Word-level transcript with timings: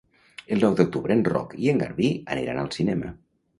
El 0.55 0.63
nou 0.63 0.77
d'octubre 0.79 1.17
en 1.17 1.21
Roc 1.27 1.53
i 1.67 1.71
en 1.75 1.83
Garbí 1.85 2.11
aniran 2.39 2.65
al 2.65 2.75
cinema. 2.81 3.15